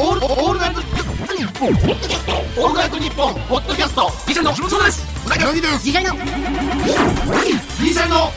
[0.00, 1.70] オールオールナイトニッポン。
[1.70, 4.08] オールナイトニッポンポッドキャスト。
[4.28, 5.04] ギシャリのそうです。
[5.26, 6.14] うなぎの次回の。
[6.14, 8.30] ギシャリの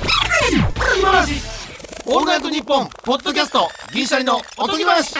[1.00, 1.34] 今話
[2.08, 3.70] オールナイトニッポンポッドキャスト。
[3.94, 4.42] ギシャリの。
[4.58, 5.14] おとぎ話。
[5.14, 5.20] ギ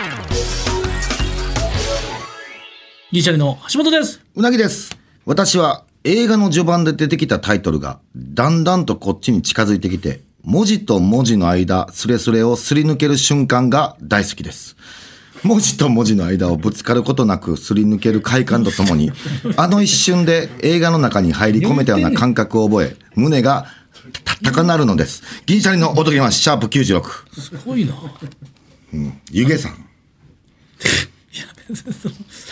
[3.12, 4.20] リシャリの橋本です。
[4.34, 4.98] うなぎです。
[5.28, 14.76] 私は映画の序盤で出てきたタイトルがだんだんとこっちに近づいてきて、文字と文字の間、スレスレをすり抜ける瞬間が大好きです。
[15.44, 19.12] 文字と文字の間をぶつかることなくすり抜ける快感とともに、
[19.58, 23.68] あの一瞬で映画の中に入り込めたような感覚を覚え、胸が
[24.44, 25.24] 高鳴るのです。
[25.46, 27.04] 銀シャリのおとぎ話、シャープ96。
[27.40, 27.96] すごいな。
[29.32, 29.86] 湯気さん。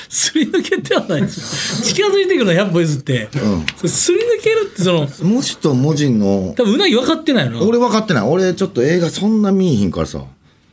[0.07, 1.93] すり抜けてはないですよ。
[1.93, 3.29] 近づいてくるの100歩譲って、
[3.75, 7.61] それすり抜けるってその、文字と文字の、多分うなぎ分かってないの。
[7.67, 8.23] 俺分かってない。
[8.23, 10.23] 俺ちょっと映画そんな見えひんからさ。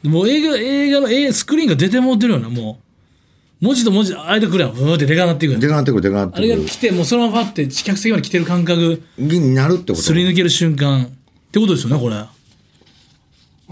[0.09, 3.65] もう映画、映画のえスクリーンが出てもうてるような、もう。
[3.65, 4.74] 文字と文字の間くるやん。
[4.74, 6.48] ブーってでかなっていくやんでかなってくる、でかなってあくる。
[6.48, 10.02] れが来て、もうそのままパって客席まで来てる感覚、になるってこと？
[10.02, 11.09] すり抜ける瞬間っ
[11.51, 12.16] てことですよね、これ。
[12.16, 12.29] あ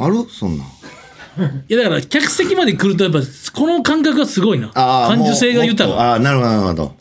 [0.09, 0.27] る？
[0.31, 0.67] そんなん。
[1.69, 3.19] いやだから客席まで来るとやっぱ
[3.53, 4.69] この感覚がすごいな。
[4.69, 6.97] 感受性が豊かもうもっとああ、なるほど、なるほど。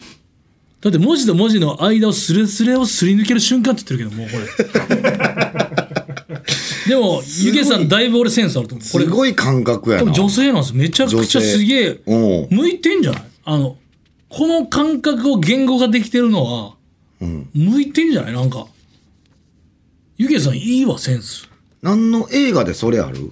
[0.81, 6.02] だって文字と文字の間をスレスレをすり抜ける瞬間って言ってるけどもうこれ
[6.87, 8.91] でもゆげさんだいぶ俺センスあると思う。
[8.91, 10.11] これすごい感覚やな。
[10.11, 13.23] 女性なんですめちゃくちゃすげえ向いてんじゃない？
[13.45, 13.77] あの
[14.29, 16.73] この感覚を言語ができてるのは、
[17.19, 18.33] 向いてんじゃない？
[18.33, 18.67] なんか。
[20.17, 21.49] ゆげさんいいわセンス。
[21.81, 23.31] 何の映画でそれある？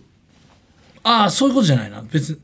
[1.03, 2.03] ああそういうことじゃないな。
[2.11, 2.37] 別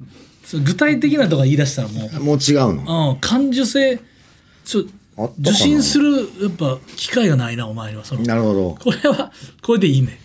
[0.53, 2.23] に具体的なとか言い出したらもう。
[2.23, 3.11] もう違うの？
[3.11, 3.99] うん、感受性
[4.63, 4.85] ちょ
[5.39, 8.21] 受信するやっぱ機会がないなお前にはその。
[8.21, 8.77] なるほど。
[8.80, 10.19] これはこれでいいね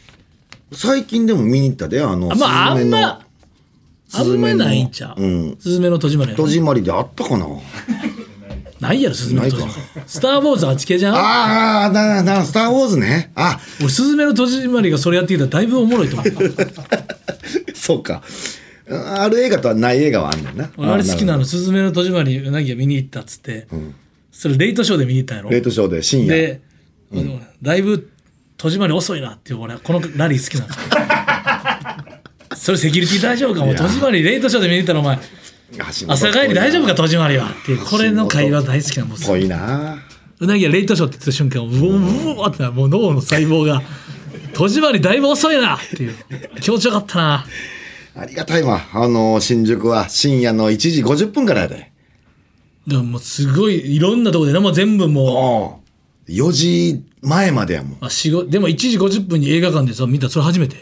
[0.75, 2.77] 最近でも見に行ったで、あの、あまああ
[4.09, 5.57] スズメのんまあんまないんちゃう、うん。
[5.59, 7.47] スズメの戸締まり戸締まりであったかな？
[8.81, 9.73] ないやろスズメの戸締まり。
[10.07, 11.15] スター・ウォーズ8系じゃん？
[11.15, 13.33] ああ、だ、だ、スター・ウォーズね。
[13.35, 16.31] あ、俺スズメの戸締まりがそれやってきたらだいぶおもろいと思う。
[17.75, 18.23] そうか。
[18.91, 20.71] ある映画とはない映画はあんねんな。
[20.77, 23.67] 俺あれ好きなるのスズメの戸締まりうなぎが見に行ったっつって、
[24.31, 25.51] それレイトショーで見に行ったんやろ？
[25.51, 26.35] レートショーで深夜。
[26.35, 26.61] で、
[27.63, 28.11] だいぶ
[28.63, 30.73] 戸締まり遅いなっていう俺はこのラリー好きなの
[32.57, 33.65] それセキュリティ大丈夫か？
[33.67, 35.19] もう戸締まりレイトショーで見に行ったらお前。
[36.07, 36.95] 朝帰り大丈夫か？
[36.95, 37.47] 戸締まりは。
[37.49, 39.99] っていうこれの会話大好きなもんぽいな。
[40.39, 43.83] うなぎがレイトショーって言った瞬間うおうおってなもう脳の細胞が
[44.55, 46.15] 戸締まりだいぶ遅いなっていう。
[46.61, 47.47] 気持ちよかったな。
[48.15, 48.81] ありがたいわ。
[48.93, 51.91] あの、新宿は深夜の1時50分からやで。
[52.87, 55.82] でももうすごいいろんなとこでねもう全部もう
[56.33, 57.99] 4時前までやもん。
[58.01, 60.77] あ仕事でも1時50分に映画館でさ見たそれ初めて？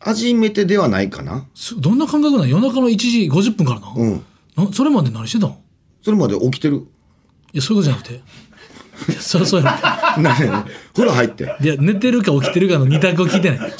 [0.00, 1.46] 初めてではないかな。
[1.54, 4.24] すどんな感覚なの夜中の1時50分からな,、うん。
[4.56, 5.58] なそれまで何してたの？
[6.02, 6.86] それまで起きてる。
[7.52, 8.14] いやそういうことじゃなくて
[9.12, 9.78] いやそりゃそうや
[10.16, 10.34] ろな
[10.92, 11.44] 風呂入って。
[11.60, 13.74] いや寝てるか起きてるかの二択を聞いてない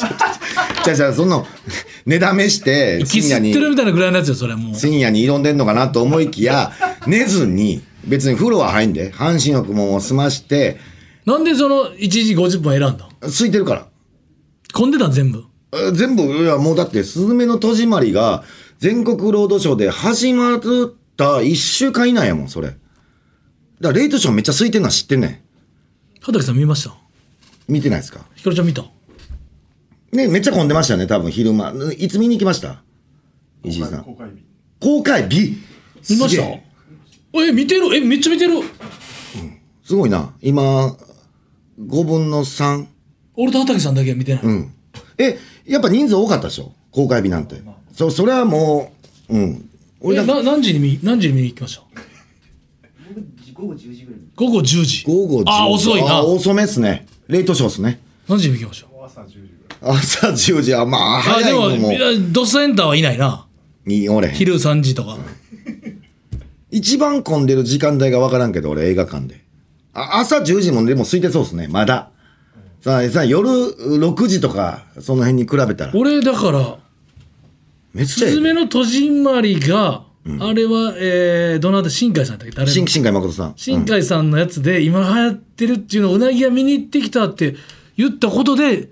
[0.84, 1.46] じゃあじゃあその、
[2.06, 6.72] 寝だめして、息深夜に吸って、るみたいなぐらいのやつよそれはもう深夜に挑んでんのかなと思いきや、
[7.06, 10.78] 寝ずに、別に風呂は入んで、半身浴も済まして、
[11.26, 13.86] なんでその1時50分選んだ空いてるから。
[14.72, 15.44] 混んでたん全部？
[15.72, 18.44] え全部、いや、もうだって、スズメの戸締まりが、
[18.78, 20.60] 全国ロードショーで始まっ
[21.16, 22.68] た1週間以内やもん、それ。
[22.68, 22.78] だか
[23.80, 25.38] ら、レイトショーめっちゃ空いてんのは知ってんねん。
[26.20, 26.96] 畑さん見ました？
[27.68, 28.24] 見てないですか？
[28.34, 28.84] ひかるちゃん見た？
[30.12, 31.74] ね、めっちゃ混んでましたよね、多分昼間。
[31.98, 32.82] いつ見に行きました？
[33.62, 34.04] 石井さん。
[34.80, 35.58] 公開日。
[36.08, 36.67] 見ました？
[37.34, 37.94] ええ見てる？
[37.94, 38.54] えめっちゃ見てる
[39.84, 40.32] すごいな。
[40.42, 40.96] 今、
[41.80, 42.86] 5分の3。
[43.36, 44.72] 俺と畑さんだけは見てない、うん。
[45.18, 46.72] え、やっぱ人数多かったでしょ？
[46.90, 47.62] 公開日なんて。
[47.92, 48.92] そ、それはも
[49.28, 49.70] う、うん。
[50.00, 51.82] 俺な何時に見何時に見に行きました？
[53.54, 57.06] 午後10時ぐらい午後10時午後10あ遅いなあ遅めっすね。
[57.26, 58.00] レイトショーっすね。
[58.28, 58.88] 何時に行きました？
[59.80, 63.46] 朝10時、あ、まあ、あ早でもいのもいやドスエンターはいないな
[63.86, 64.28] に、俺。
[64.30, 65.16] 昼3時とか
[66.70, 69.44] 一番混んでる時間帯がわからんけど、俺映画館で。
[69.94, 72.10] あ朝10時もでも空いてそうっすね、まだ。
[72.80, 75.92] さあ、さあ夜6時とか、その辺に比べたら。
[75.94, 76.78] 俺だから
[77.94, 80.04] めっちゃええスズメの戸締まりが、
[80.40, 82.54] あれは、えー、どなた新海さんだっけ？
[82.54, 82.72] 誰の？
[82.72, 83.54] 新新海誠さん。
[83.56, 87.56] 新海さんのやつで、今流行ってるっていうのをうなぎが見に行ってきたって
[87.96, 88.90] 言ったことで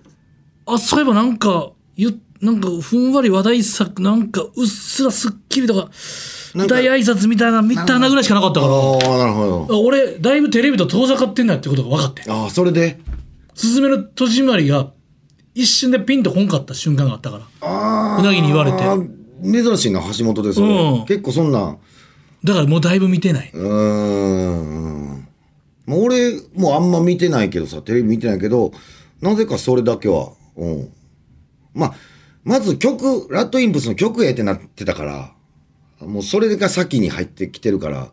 [0.64, 5.90] あそういえばなんかゆなんかふんわり話題作なんかうっすらすっきりとか
[6.56, 8.72] 舞台挨拶みたいな見たなぐらいしかなかったから。
[8.72, 8.76] あ
[9.14, 9.82] あ、なるほど。
[9.82, 12.22] 俺だいぶテレビと遠ざかってんなってことが分かって。
[12.30, 12.98] ああ、それで？
[13.54, 14.90] スズメの戸締まりが
[15.54, 17.44] 一瞬でピンとこんかった瞬間があったから。
[17.60, 18.20] ああ。
[18.20, 18.78] うなぎに言われて。
[19.42, 21.04] 珍しいな橋本ですよ、うん。
[21.06, 21.78] 結構そんなん。
[22.42, 23.50] だからもうだいぶ見てない。
[23.52, 25.28] うーん。
[25.84, 28.72] もう俺もうあんま見てないけどさテレビ見てないけど
[29.20, 30.92] なぜかそれだけはうん。
[31.74, 31.94] まあ
[32.44, 35.32] まず曲ラッドインプスの曲ええってなってたから
[36.00, 38.10] もうそれが先に入ってきてるから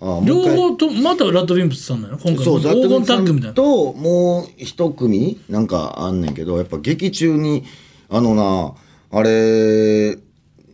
[0.00, 2.44] ああ両方と、またラッドウィンプスさんなの今回。
[2.44, 3.54] そう、黄金タッグみたいな。
[3.54, 7.64] と、もう一組、なんかあんねんけど、やっぱ劇中に、
[8.08, 8.74] あのな、
[9.10, 10.16] あれ、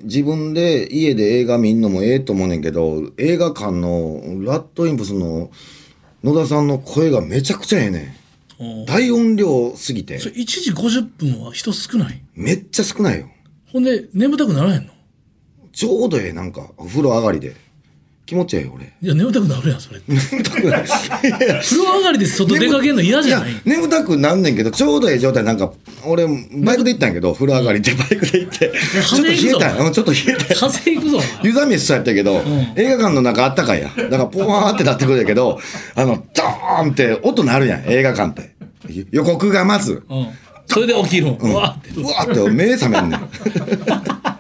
[0.02, 5.50] 自分で家で映画見んのもええと思うねんけど、映画館のラッドインプスの
[6.22, 8.16] 野田さんの声がめちゃくちゃええね
[8.58, 8.84] おん。
[8.84, 12.20] 大音量すぎてそ、れ1時50分は人少ない？
[12.34, 13.30] めっちゃ少ないよ。
[13.72, 14.92] ほんで、眠たくならへんの？
[15.74, 17.54] ちょうどええ、なんか、お風呂上がりで。
[18.26, 18.84] 気持ちええよ、俺。
[19.02, 20.00] いや、眠たくなるやん、それ。
[20.00, 20.84] 風眠たくない。
[20.86, 23.52] 呂上がりで外出かけるの嫌じゃない？
[23.52, 25.70] や眠たくなんねんけどちょうどええ状態なんか
[26.06, 28.72] 俺バイクで行ったんやけど風呂上がりでバイクで行って
[29.06, 31.18] ちょっと冷えたんちょっと冷えた風邪ひくぞ。
[31.42, 32.42] 湯冷めしそうやったけど、
[32.76, 35.58] 映画館の中あったかいやだからポワーってなってくるんやけど
[35.94, 38.54] あのドーンって音鳴るやん映画館って
[39.10, 40.26] 予告がまずうん。
[40.66, 41.34] それで起きるん。
[41.36, 41.90] うわって。
[42.00, 43.20] うわーって目覚めんねん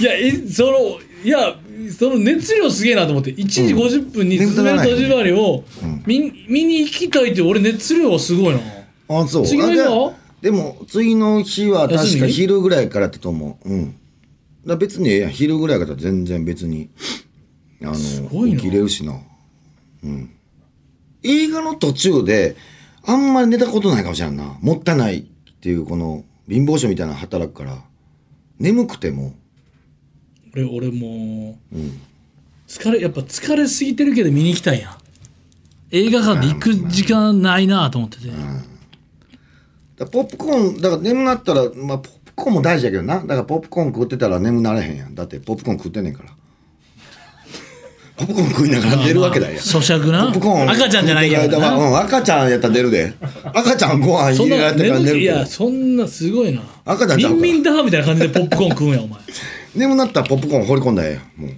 [0.00, 1.56] いや、え、その、いや、
[1.96, 5.64] その熱量すげえなと思って、1時50分に進める戸締まりを
[6.06, 8.60] 見見に行きたいって俺熱量はすごいな。
[9.08, 9.46] あそう。
[9.46, 10.14] 次の日は？
[10.40, 13.68] でも次の日は確か昼ぐらいからやったと思う。
[13.68, 13.96] うん。
[14.66, 16.90] だ別に昼ぐらいから全然別に
[17.82, 17.92] あ
[18.30, 18.56] ごいな。
[18.56, 19.18] の起きれるしな。
[20.04, 20.30] うん。
[21.22, 22.56] 映画の途中で
[23.04, 24.58] あんまり寝たことないかもしれんな。
[24.60, 25.22] もったいないっ
[25.60, 27.82] ていうこの貧乏症みたいなの働くから。
[28.58, 29.34] 眠くても
[30.54, 31.76] 俺、俺もう、
[32.68, 34.96] 疲れ、やっぱ疲れすぎてるけど見に行きたいやん。
[35.90, 38.28] 映画館で行く時間ないなと思ってて。
[39.96, 43.20] だポップコーンだから眠なったらまあポップコーンも大事やけどな。
[43.20, 45.14] だからポップコーン食ってたら眠なれへんやん。
[45.14, 46.30] だってポップコーン食ってんねんから。
[48.16, 50.24] ポップコーン食いながら寝るわけだよ咀嚼な。
[50.26, 53.12] ポップコーン赤ちゃんじゃないけどうん、赤ちゃんやったら出るで。
[53.52, 56.62] 赤ちゃんご飯そんな入れられてから寝るいや、そんなすごいな。
[56.84, 57.36] 赤ちゃんちゃうか。
[57.36, 59.20] らミンミンダハみたいな感じでポップコーン食うんや、お前。
[59.74, 61.50] 眠なったらポップコーン放り込んだらええやんもう。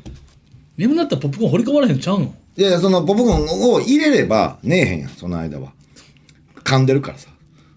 [0.76, 2.34] 眠なったらポップコーン掘り込まれへんのちゃうの？
[2.56, 5.72] いやいやそのポップコーンを入れれば寝えへんやんその間は。
[6.64, 7.28] 噛んでるからさ。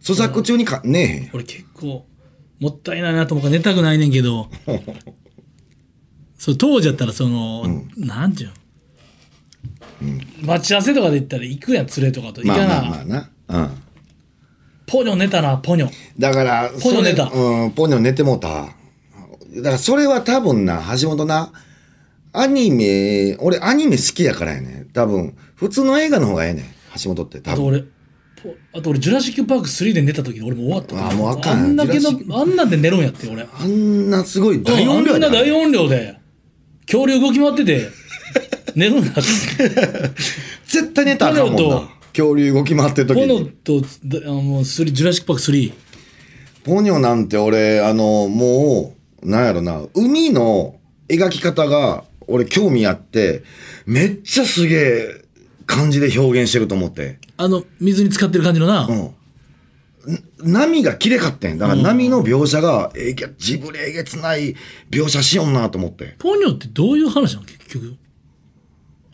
[0.01, 1.29] 咀嚼中にか寝えへんやん。
[1.33, 2.05] 俺結構
[2.59, 4.49] もったいないなと思うから寝たくないねんけど。
[6.37, 8.49] そう当時やったらその、なんていう
[10.01, 12.41] の、待ち合わせとかで行ったら行くやん連れとかと。
[12.41, 13.29] 行かな、まあまあまあな。
[13.49, 13.69] うん。
[14.85, 15.89] ポニョ寝たなポニョ。
[16.17, 17.25] だから、ポニョ寝た。
[17.25, 18.69] うん、ポニョ寝てもうた。
[19.55, 21.51] だからそれは多分な、橋本な、
[22.33, 24.87] アニメ、俺アニメ好きやからやね。
[24.93, 26.65] 多分、普通の映画の方がええねん。
[27.01, 27.53] 橋本って多分。
[27.53, 36.17] あと俺ポあと俺ジュラシック・パーク3で寝た時俺もう終わったあもうあかんあんだけのあんなんで寝るんやって俺あんなすごい大あ音量やでんな大音量で
[36.85, 37.89] 恐竜動き回ってて
[38.75, 39.21] 寝るんだって
[40.65, 41.89] 絶対寝たらあかんもんな。
[42.13, 43.49] 恐竜動き回ってる時ポニョに。
[43.63, 45.73] とだあのスリジュラシック・パーク3
[46.63, 53.43] ポニョなんて俺、あの、もう、なんやろな、海の描き方が俺興味あって、
[53.85, 55.25] めっちゃすげえ
[55.65, 57.19] 感じで表現してると思って。
[57.37, 58.97] あの水に浸かってる感じのな、うん。
[58.97, 59.13] ん
[60.43, 61.57] 波が綺麗かってん。
[61.57, 64.55] だから波の描写が、えげ、ジブリえげつない
[64.89, 66.15] 描写しよんなと思って。
[66.19, 67.45] ポニョってどういう話なの？
[67.45, 67.95] 結局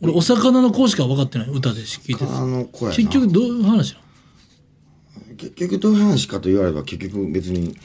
[0.02, 2.98] 俺お魚の子しか分かってない歌で聞いてあたの子やな。
[2.98, 5.36] 結局どういう話なの？
[5.38, 7.76] 結局どういう話かと言われれば結局別に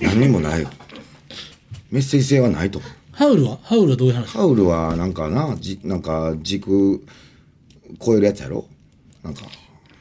[0.00, 0.70] 何にもないよ。
[1.90, 2.80] メッセージ性はないと。
[3.12, 3.58] ハウルは？
[3.62, 4.26] ハウルはどういう話？
[4.28, 7.04] ハウルはなんかな、じなんか軸
[8.04, 8.66] 超えるやつやろ？
[9.22, 9.42] なんか、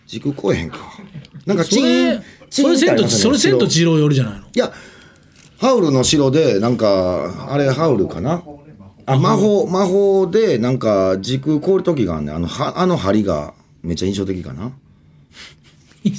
[0.06, 0.78] 軸超えへんか。
[1.46, 4.46] なんかそれそれ千とそれ千と千尋よりじゃないの？
[4.46, 4.72] いや、
[5.60, 8.44] ハウルの城で、なんか、あれ、ハウルかな？
[9.06, 12.36] あ、魔法、魔法で、なんか、時空凍る時があんねん。
[12.36, 14.74] あの、は、あの針が、めっちゃ印象的かな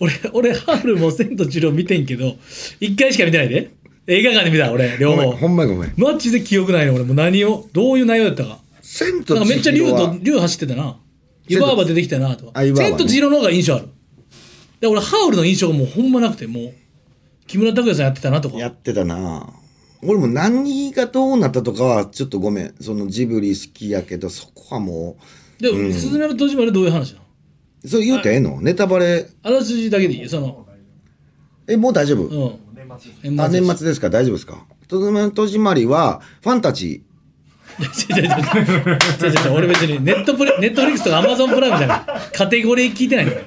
[0.00, 2.36] 俺俺ハウルも千と千尋見てんけど
[2.80, 3.70] 一回しか見てないで。
[4.08, 5.32] 映画館で見た俺両方。
[5.32, 5.94] ほんまにごめん。
[5.96, 8.60] マジで記憶ないの俺もう何をどういう内容だったか。
[8.80, 10.96] 千となんかめっちゃ竜と竜走ってたな。
[11.48, 12.52] 湯婆婆出てきたなと。
[12.52, 13.88] か千と千尋の方が印象ある。
[14.80, 16.74] で俺ハウルの印象がもうほんまなくてもう
[17.46, 18.56] 木村拓哉さんやってたなとか。
[18.56, 19.48] やってたな。
[20.02, 22.74] 俺も何がどうなったとかは、ちょっとごめん。
[22.80, 25.16] そのジブリ好きやけど、そこはも
[25.58, 27.24] でも、スズメの戸締まりどういう話なの？
[27.24, 27.25] う、
[27.86, 28.60] それ言うてええの？
[28.60, 30.66] ネタバレ、あらすじだけでいいその。
[31.68, 32.58] え、もう大丈夫、うん。
[33.22, 34.08] 年あ、年末ですか？
[34.10, 34.64] 大丈夫ですか？
[34.88, 37.02] とどめの戸締まりは、ファンタジ
[37.78, 38.30] 違う違う違う。
[38.30, 38.36] 違う
[39.26, 39.52] 違う違う。
[39.54, 42.00] 俺別にネットプレネットフリックスとかアマゾンプライムじゃない。
[42.32, 43.42] カテゴリー聞いてないんだよ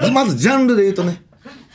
[0.00, 0.10] ー。
[0.12, 1.22] まずジャンルで言うとね。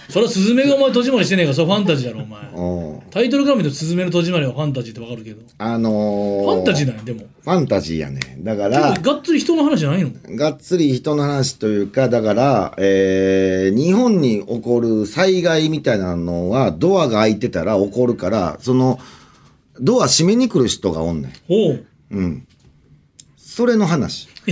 [0.09, 1.49] それはスズメがお前戸締まりしてねえか？
[1.51, 2.41] らそれファンタジーだろお前。
[2.53, 2.97] う。
[2.97, 5.41] んタイトルから見るとスズメの戸締まりはファンタジーってわかるけど。
[5.57, 7.19] あのー、ファンタジーなんやでも。
[7.43, 10.11] ファンタジーやねだからがっつり人の話じゃないの？
[10.35, 18.99] がっつり人の話というかだから、えー日本に起こる災害みたいなのはドアが開いてたら起こるからその
[19.79, 21.31] ドア閉めに来る人がおんねん。
[21.47, 21.85] ほう。
[22.11, 22.45] うん。
[23.37, 24.27] それの話。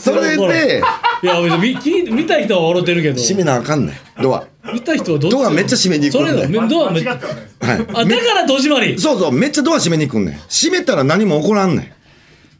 [0.00, 0.82] それで
[1.24, 3.20] いや別に見見た人は笑ってるけど。
[3.20, 4.22] 閉めなあかんねん。
[4.22, 4.46] ドア。
[4.72, 5.34] 見た人はどっち？
[5.34, 7.24] ドアめっちゃ閉めに行くんだよそれだめドアめってはない。
[7.60, 8.98] あだから戸締まり。
[8.98, 10.34] そうそうめっちゃドア閉めに行くんねん。
[10.34, 11.92] 閉めたら何も起こらんねん。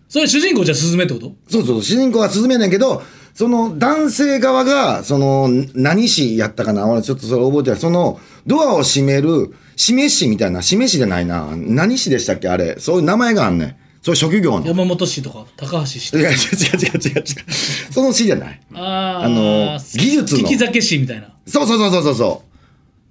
[0.09, 1.35] それ主人公じゃスズメってこと？
[1.49, 3.03] そうそう、主人公はスズメねんけど、
[3.35, 6.87] その男性側が、その、何氏やったかな？
[6.87, 7.81] 俺ちょっとそれ覚えてない。
[7.81, 11.49] その、ドアを閉める、示しみたいな、示しじゃないな。
[11.57, 12.49] 何氏でしたっけ？
[12.49, 12.77] あれ。
[12.79, 13.77] そういう名前があんねん。
[14.05, 14.67] そういう職業の？
[14.67, 17.25] い山本氏とか高橋氏とかや、違う違う違う違う違う。
[17.91, 18.61] その氏じゃない。
[18.75, 22.43] あーあの技術の利き酒師みたいなそうそうそうそうそうそ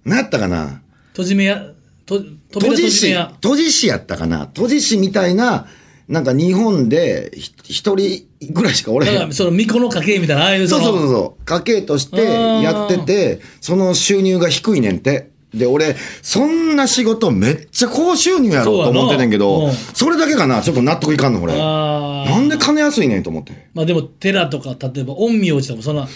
[0.05, 0.09] う。
[0.09, 0.83] 何やったかな？
[1.15, 1.65] 戸締めや
[2.05, 2.21] と
[2.51, 4.45] 扉閉じじ師や、閉じ師やったかな？
[4.45, 5.65] 閉じ師みたいな、
[6.07, 9.13] なんか日本でひ一人ぐらいしかおれへん。
[9.15, 11.45] だからその巫女の家系みたいなああいうそうそうそううそう。
[11.45, 15.32] 家計としてやってて、その収入が低いねんて。
[15.53, 21.55] で、俺、そんな仕事めっちゃ高収入やろと思ってんねんけどそれだけかな、ちょっと納得いかんの、俺。
[21.55, 23.69] なんで金安いねんと思って。
[23.73, 26.07] まあでも寺とか例えば陰陽師とかもそんな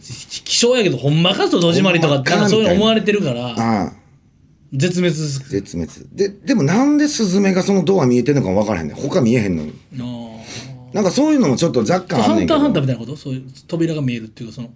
[0.00, 3.92] 希少やけどほんまかと戸締まりとかかなんかそういうの思われてるからああ、
[4.72, 5.92] 絶滅絶滅。
[6.12, 8.96] で、でもなんでスズメがそのドア見えてんのか分からへんねん。
[8.96, 9.74] 他見えへんのに。
[10.00, 12.82] あなんかそういうのもちょっと若干あんねんけどンターハンター。
[12.82, 13.16] みたいなこと？
[13.16, 14.70] そういう扉が見えるっていうかその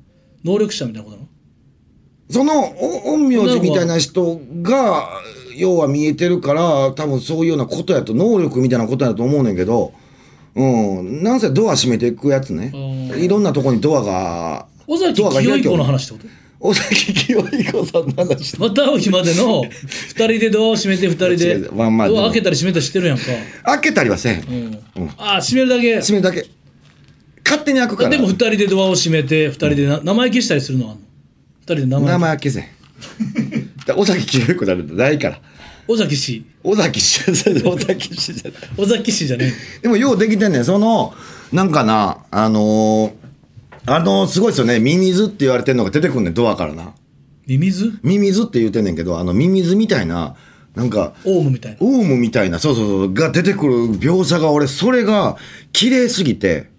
[0.45, 1.29] 能力者みたいなことなの？
[2.31, 5.09] そのお陰陽師みたいな人が
[5.57, 9.93] 要は見えてるから多分そういうようなことやと能力みたいなことやと思うねんけど
[10.55, 11.23] うん。
[11.23, 12.73] なんせドア閉めていくやつね。
[12.75, 13.21] うん。
[13.23, 16.69] いろんなとこにドアが尾崎清彦の話ってこと？
[16.69, 18.59] 尾崎清彦さんの話。
[18.59, 23.25] また会う日までの二人でドアを閉めて二人でドア開けたり閉めたりしてるやんか、
[23.65, 24.41] 開けたりはせん。
[24.97, 25.11] うん。
[25.17, 26.01] ああ閉めるだけ。
[26.01, 26.47] 閉めるだけ。
[27.45, 28.11] 勝手に開くから。
[28.11, 31.05] でも二人でドアを閉めて二人でな名前消したりするのはあんの？
[31.05, 31.10] 二
[31.75, 32.09] 人で名前。
[32.12, 32.69] 名前開けせ
[33.97, 35.41] 尾崎清彦なんてないから。
[35.89, 38.61] 尾崎氏尾崎氏尾崎氏じゃない。
[38.77, 40.65] 尾崎氏じゃねでもようできてんねん。
[40.65, 41.15] その、
[41.53, 43.12] なんかな、あのー
[43.87, 44.79] あのーすごいですよね。
[44.79, 46.95] ミミズって言われてんのが出てくんねん、ドアからな。
[47.49, 47.99] えミミズ？
[48.03, 50.37] ミミズって言うてんねんけど、あの、ミミズみたいな、
[50.77, 51.79] なんか、オウムみたいな。
[51.81, 55.37] オウムみたいな、そうそうそう、が出てくる描写が俺、それが
[55.73, 56.70] 綺麗すぎて、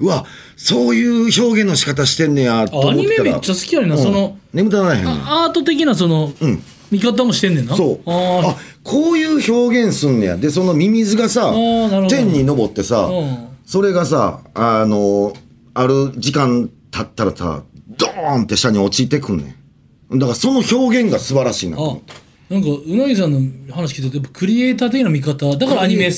[0.00, 0.24] うわ、
[0.56, 3.24] そういう表現の仕方してんねや、とあア思ってたら。
[3.24, 8.10] ニメめっちゃ好きやねんな、うんその眠たならへんアート的なその、ん見方もしてんねんなそう。
[8.10, 10.36] ああこういう表現すんねや。
[10.36, 15.32] で、そのミミズがさーなるほ、ど天に昇ってさうん、それがさ、あの、
[15.74, 17.62] ある時間経ったらさ、
[17.96, 19.56] ドーンって下に落ちてくんね
[20.12, 20.18] ん。
[20.18, 22.12] だからその表現が素晴らしいなと思って。
[22.14, 23.32] あなんかうなぎさん
[23.68, 26.10] の話聞いててやっぱクリエイター的な見方だからアニメ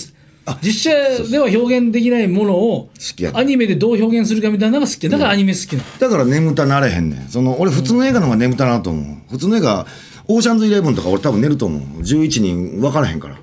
[0.62, 2.90] 実写では表現できないものを
[3.34, 7.28] アニメでどう表現するかみたいなのが好きだからアニメ好きなの、だから眠たなれへんねん。
[7.28, 9.16] その、俺普通の映画の方が眠たなると思う。
[9.30, 9.86] 普通の映画、
[10.26, 12.00] オーシャンズイレブンとか俺多分寝ると思う。
[12.00, 13.34] 11人分からへんから。
[13.34, 13.40] ま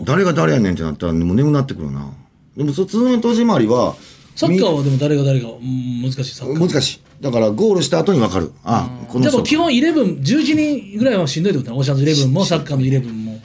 [0.00, 2.10] あ誰が誰やねんってなったらもう眠なってくるな。
[2.56, 3.96] でも、普通の戸締まりは、
[4.36, 7.00] サッカーはでも誰が誰がうん難しいサッカー難しい。
[7.20, 8.52] だからゴールした後に分かる。
[8.64, 11.76] あ、この人でも基本11、11人ぐらいはしんどいってことね。
[11.76, 13.40] オーシャンズ11もサッカーの11も。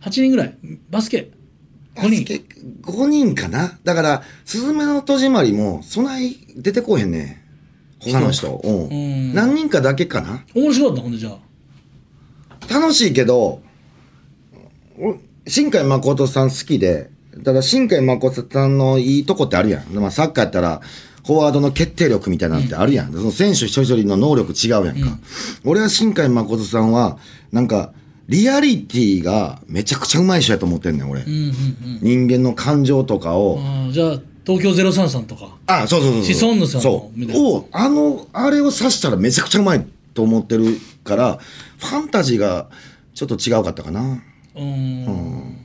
[0.00, 0.54] 8人ぐらい。
[0.90, 1.30] バスケ。
[1.96, 2.44] 5人。
[2.82, 3.78] 5人かな？
[3.84, 7.42] だから、スズメの戸締まりも、そない出てこうへんね。
[8.00, 8.60] 他の人。
[8.62, 10.44] うんうん何人かだけかな？
[10.54, 11.38] 面白かった、ほんでじゃあ。
[12.72, 13.60] 楽しいけど、
[14.98, 17.10] お新海誠さん好きで、
[17.44, 19.86] ただ新海誠さんのいいとこってあるやん。
[19.94, 20.80] まあ、サッカーやったら、
[21.26, 23.12] フォワードの決定力みたいなのってあるやん。
[23.12, 25.18] その選手一人一人の能力違うやんか。
[25.64, 27.18] 俺は新海誠さんは、
[27.50, 27.92] なんか、
[28.28, 31.22] リアリティがめちゃくちゃうまい人やと思ってんねん、俺。
[31.22, 31.98] うんうんうん。
[32.00, 33.58] 人間の感情とかを、
[33.90, 35.56] じゃあ、東京03さんとか。
[35.66, 36.24] あ、そうそうそうそう。
[36.24, 41.38] シソンヌさんそうを、あの、あれを指したらめちゃくちゃうまいと思ってるから、
[41.78, 42.68] ファンタジーが
[43.14, 44.22] ちょっと違うかったかな。
[44.56, 45.56] うん。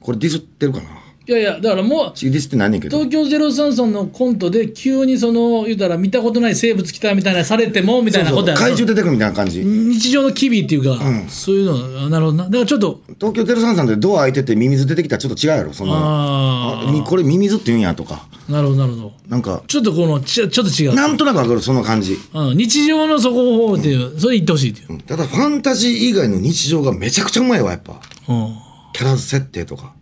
[0.00, 0.86] これディスってるかな
[1.26, 2.98] いやいや、だからもう、ってないねんけど。
[2.98, 9.64] 東京03さんのコントで急にその、言うたら見たことない生物来たみたいなされても、みたいなことやそうそう怪獣ろ出てくるみたいな感じ。
[9.64, 12.44] 日常の機微っていうか、そういうの、あなるほどな。
[12.44, 15.72] だからちょっと、東京03さんでドア開いててミミズ出てきたらちょっと違うやろ。
[15.72, 18.26] その、ああみこれミミズって言うんやとか。
[18.48, 19.12] あ、なるほど、なるほど。
[19.26, 20.94] なんか、ちょっとこのち、ちょっと違う。
[20.94, 22.18] なんとなくわかる、その感じ。
[22.34, 25.00] うん、日常の底をっていう、それ言ってほしいっていう。
[25.00, 27.94] ただファンタジー以外の日常がめちゃくちゃうまいわ、やっぱ。
[28.28, 28.56] うん。
[28.92, 29.94] キャラ設定とか。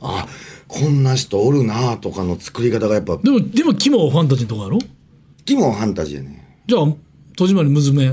[0.00, 0.26] あ、
[0.68, 4.78] こんな人おるなとかの作り方がやっぱ、でも、でも、肝はファンタジーのとこやろ？
[5.46, 6.60] 気もファンタジーやね。
[6.66, 6.86] じゃあ、
[7.36, 8.12] 戸締まり娘？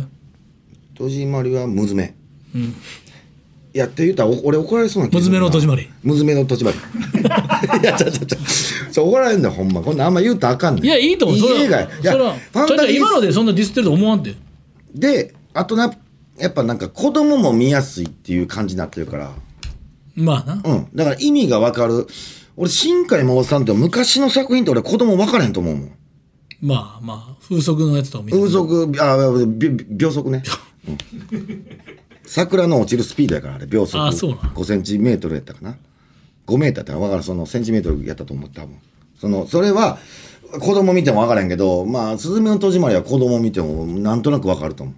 [0.95, 2.15] 戸締まりは娘。
[2.55, 5.89] いや、って言ったら、お俺怒られそうな娘の戸締まり。
[6.01, 6.77] 娘の戸締まり。
[7.83, 8.37] いや、ちょちょちょ。
[8.89, 9.81] そう怒られるんだよ、ほんま。
[9.81, 10.85] こんなんあんま言うたらあかんねん。
[10.85, 11.67] いやいいと思ういい。
[11.67, 14.33] いや、それはファンタジー今のでそんなディスってると思わんて
[14.93, 15.93] で、あとな、
[16.39, 19.33] やっぱなんか子供も見やすいっていう感じになってるから。
[20.15, 20.87] まあなうん。
[20.95, 22.07] だから意味がわかる。
[22.57, 25.91] 俺、新海誠さんって昔の作品って俺子供分からへんと思うもん。
[26.61, 29.17] まあまあ風速のやつとか見て風速、あ、
[29.89, 30.43] 秒速ね。
[30.87, 30.97] うん
[32.27, 34.03] 桜の落ちるスピードやから、あれ、秒速。
[34.03, 35.77] あそうなん5センチメートルやったかな。
[36.47, 38.77] 5メーターやったら分からん、そのセンチメートルやったと思う、多分。
[39.19, 39.99] その、それは、
[40.59, 44.95] 子供見ても分からへんけど、まあ、スズメの戸締まりは子供見ても、なんとなく分かると思う。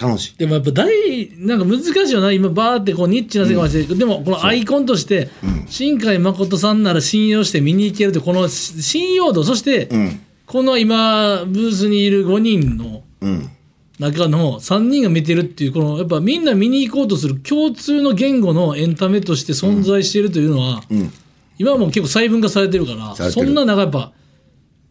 [0.00, 0.38] 楽しい。
[0.38, 5.28] でもやっぱ大なんか難しいよな今バーってこうニッチな世界まで、でもこのアイコンとして、
[5.68, 10.20] 新海誠さんなら信用して見に行けるってこのし信用度そして、うん。
[10.46, 13.50] この今ブースにいる5人のうん。
[13.98, 21.12] 中の3人が見てるっていうこのやっぱみんな見に行こうとする共通の言語のエンタメとして存在しているというのは、うん。
[21.58, 24.12] 今はもう結構細分化されてるからそんな中やっぱ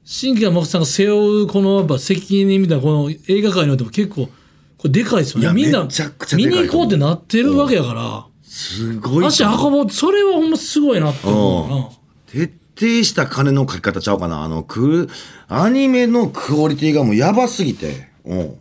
[0.04, 4.30] 新海誠さんが背負うこのやっぱ責任みたいなこの映画界においても結構
[4.80, 9.26] これでかいですよねみんなめちゃくちゃで見に行こうってなってるわけやからすごい。
[9.26, 11.90] 足運ぼうそれはほんますごいなって思うな
[12.26, 14.44] 徹底した金の書き方ちゃうかな。
[14.44, 15.10] あの、く、
[15.48, 18.10] アニメのクオリティがもうやばすぎて。
[18.24, 18.60] うん。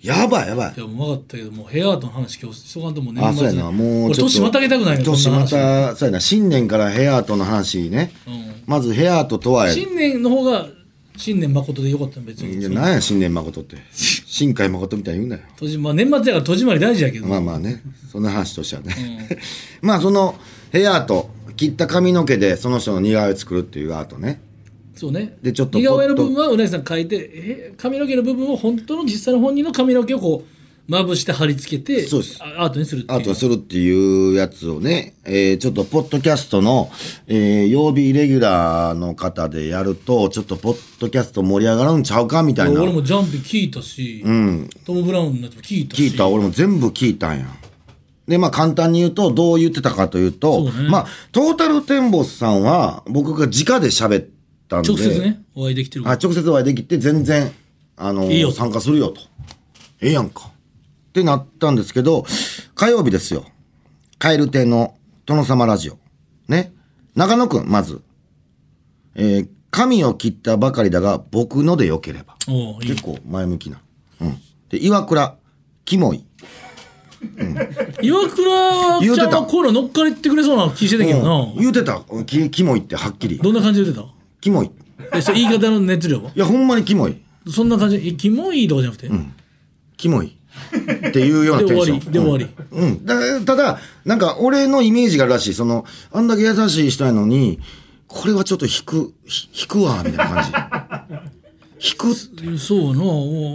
[0.00, 0.80] やばいやばいい。
[0.80, 3.70] やもう分かったけどもうヘアートの話今日しとかんともう年あ、そうやな。
[3.70, 4.32] もう俺ちょっと。
[4.32, 6.20] 年またげたくないねこ年また、そうやな。
[6.20, 8.12] 新年からヘアートの話ね。
[8.26, 10.66] うんまずヘアートとは、い新年の方が
[11.16, 13.76] 新年誠でよかったの別にや、なんや新年誠って。
[14.32, 15.42] 新海誠みたいに言うなよ。
[15.58, 17.82] 戸締まあ年末やから戸締まり大事やけど、まあまあね。
[18.10, 19.28] そんな話としてはね。
[19.82, 20.36] まあその
[20.70, 24.40] ヘアート、切った髪の毛でその人の似顔絵を作るっていうアートね。
[24.94, 30.51] そうねでちょっと似顔絵の部分はうなぎさん書いてえ髪の毛の部分を本当の実際の本人の髪の毛をこう
[30.88, 36.90] まぶして貼り付けてそうですあアートにするっていうアートするっていうやつをね、えーちょっとポッドキャストの、
[37.28, 42.82] えー曜日レギュラーの方でやると、ちょっとポッドキャスト盛り上がるんちゃうかみたいな。
[42.82, 44.70] 俺もジャンプ聞いたし、うん。
[44.84, 47.46] トム・ブラウンのやつも聞いたし聞いた、俺も全部聞いたんや。
[48.26, 54.26] で、まあ簡単に言うと、どう言ってたかというと、そうねまあ、トータルテンボスさんは、僕が直で喋っ
[54.68, 57.52] たんで、直接ねお会いできてるあ直接お会いできて全然、
[57.96, 59.20] あのいいよ参加するよと。
[60.00, 60.51] ええやんか。
[61.12, 62.24] ってなったんですけど、
[62.74, 63.44] 火曜日ですよ。
[64.18, 64.94] カエル亭の
[65.26, 65.98] 殿様ラジオ。
[66.48, 66.72] ね。
[67.14, 68.00] 中野くん、まず。
[69.14, 72.36] えー髪を切ったばかりだが、僕のでよければ。
[72.82, 73.80] 結構前向きな。
[74.20, 74.36] うん。
[74.68, 75.34] で、岩倉、
[75.86, 76.26] キモい。
[78.02, 82.02] 岩倉言うてたちゃんはこういうの乗っかりってくれそうな気してたけどな、うん言うてた。
[82.26, 83.38] きキモいってはっきり。
[83.38, 84.66] どんな感じで言ってキモい。
[84.66, 84.70] い
[85.10, 86.30] たえそれ言い方の熱量は？
[86.34, 87.16] や、ほんまにキモい。
[87.50, 87.96] そんな感じ？
[87.96, 89.10] えキモいとかじゃなくて、
[89.96, 90.36] キモい。
[91.08, 92.12] っていうようなテンション。
[92.12, 93.04] で終わり、うん。
[93.04, 95.54] だただ、なんか俺のイメージがあるらしい。
[95.54, 97.60] その、あんだけ優しい人やのに、
[98.06, 101.14] これはちょっと引く、ひ引くわ、みたいな感
[101.78, 101.88] じ。
[101.92, 102.58] 引くって。
[102.58, 103.02] そうな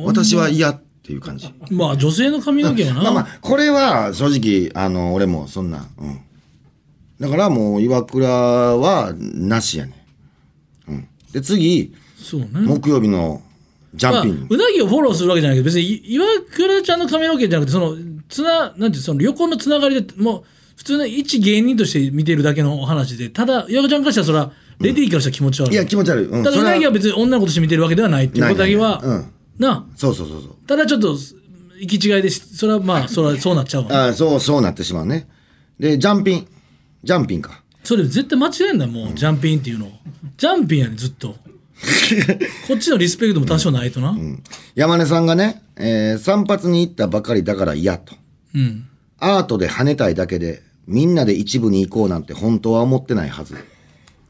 [0.06, 1.54] 私は嫌っていう感じ。
[1.72, 6.20] まあ女性の髪の毛はな、まあまあ、これは正直、あの、俺もそんな、うん。
[7.20, 10.06] だからもう、岩倉は、なしやね。
[10.88, 11.08] うん。
[11.32, 13.42] で、次、そうね木曜日の
[13.98, 14.56] ジャまあ、ンピング。
[14.56, 17.96] うなぎをフォローするわけじゃないけど別にい岩倉ちゃんの髪の毛じゃなくてその
[18.30, 20.44] つななんてその横のつながりでもう
[20.78, 26.26] 普通の一芸人として見てるだけのお話でただ岩倉ちゃんからしたらそれはレディーからしたら気持ち悪い、いや、気持ち悪い。
[26.26, 26.44] うん。
[26.44, 29.02] ただうなぎは別に女の子として見てるわけではないっていうことだけは
[29.58, 30.56] なそうそうそうそう。
[30.68, 31.18] ただちょっと
[31.80, 35.28] 行き違いでしそれはまあそれはそうなっちゃうわああ、そう、そうなってしまうね。
[35.80, 36.48] で、ジャンピン。
[37.04, 37.64] ジャンピンか。
[37.84, 39.90] それ絶対間違えんだよもう、ジャンピンっていうの
[40.38, 41.36] ジャンピンやねんずっと
[42.68, 44.44] こっちのリスペクトも多少ないとなうん、
[44.76, 48.16] 山根さんがね、えー散髪に行ったばかりだから嫌と。
[49.20, 53.56] アートで跳ねたいだけで、みんなで一部に行こうなんて本当は思ってないはず。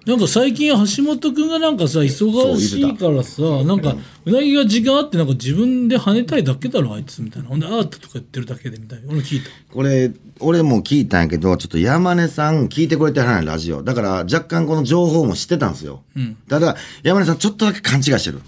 [0.07, 3.93] なんか最近橋本君がなんかさ忙しいからさなんか
[4.25, 13.83] うなぎが時間あってなんか自分で跳ねたいだけだろあいつみたいなほんでアートとか言ってるだけでみたいな俺も聞いたこれ、俺も聞いたんやけど、ちょっと山根さん聞いてくれてはないラジオ。
[13.83, 16.03] だから若干この情報も知ってたんですよ。
[16.47, 18.41] ただ、山根さんちょっとだけ勘違いしてる。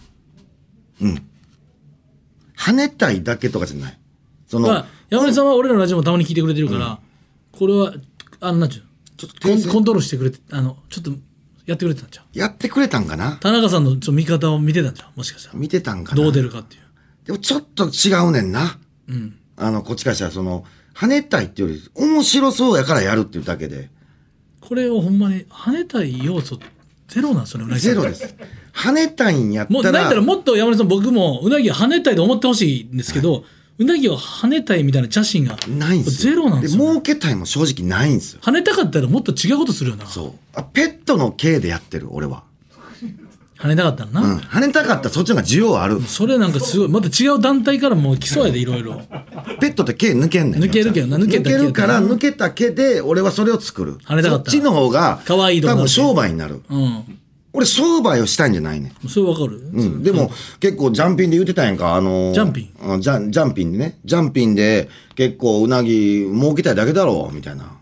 [1.01, 1.29] うん。
[2.57, 3.99] 跳ねたいだけとかじゃない。
[4.47, 6.99] その、まあ山根さんは俺らのラジオもたまに聞いてくれてるから、
[7.51, 7.93] これは
[8.39, 8.83] あのなんちゅう
[9.17, 11.11] ちょっとコントロールしてくれてあのちょっと
[11.69, 12.37] やってくれてたんちゃう？
[12.37, 13.37] やってくれたんかな？
[13.37, 15.17] 田中さんのちょっと見方を見てたんちゃう？
[15.17, 15.59] もしかしたら。
[15.59, 16.21] 見てたんかな？
[16.21, 16.81] どう出るかっていう。
[17.25, 18.79] でもちょっと違うねんな。
[19.55, 23.89] あの、こっちからしたら、その、跳ねたいっていうより、面白そうやからやるっていうだけで。
[24.61, 26.59] これをほんまに跳ねたい要素
[27.07, 28.35] ゼロなんそれうなぎさんゼロです。
[28.73, 29.81] 跳ねたいんやったら。
[29.81, 33.43] もうなんやったら、もっと山根さん僕もうなぎを跳ねたいと思ってほしいんですけど、
[33.79, 36.33] うなぎを跳ねたいみたいな邪心がないんですよ。
[36.33, 38.41] ゼロなんですよ、儲けたいも正直ないんですよ。
[38.41, 40.33] 跳ねたかったらもっと違うことするよなそう。
[40.53, 42.43] あペットの系でやってる、俺は。
[43.57, 44.37] 跳ねたかったらな、うん。
[44.37, 46.01] 跳ねたかったらそっちの方が需要ある。
[46.01, 49.01] それなんかすごいまた違う団体からも来そうやでいろいろ
[49.59, 50.63] ペットって毛抜けんねん。
[50.63, 53.97] 抜けるけどな抜けた毛抜けるから抜けた毛で俺はそれを作る。
[53.97, 56.61] 跳ねたかったそっちの方が可愛いとこ多分商売になる。
[56.69, 57.19] うん
[57.51, 59.07] 俺商売をしたいんじゃないねん。
[59.07, 63.99] それわかる、うん、でも、結構ジャンピンで言ってたやんか、あのージャンピンンジャンジャンピンでね。
[64.05, 67.79] ジャンピンで結構うなぎ儲けたいだけだろう、みたいな。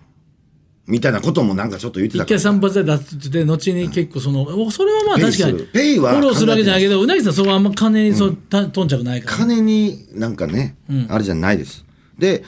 [0.87, 2.23] みたいなこともなんかちょっと言ってた。
[2.23, 10.77] 一回散髪で出して後に結構その、おそれはまあ確かにペイはフォローするわけじゃないけどうなぎさんそこはあんま金にそ、た頓着ないから金になんかね、
[11.09, 11.83] あれじゃないです。
[12.17, 12.45] で、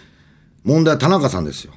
[0.64, 1.74] 問題は田中さんですよ。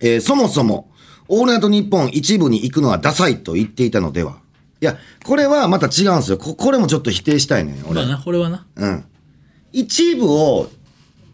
[0.00, 0.87] えーそもそも、
[1.28, 4.38] オールナイトニッポン一部に行くのはダサいと言っていたのでは。
[4.80, 6.38] いや、これはまた違うんですよ。
[6.38, 8.06] ここれもちょっと否定したいね、俺まあ。
[8.06, 9.04] なこれはなうん。
[9.72, 10.70] 一部を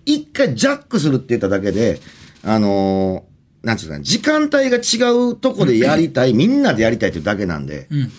[0.07, 2.01] 一回ジャックするって言っただけで、
[2.43, 8.11] あのーなんていうかな、時間帯が違うとこでやりたい、みんなでやりたいっていうだけなんで、うん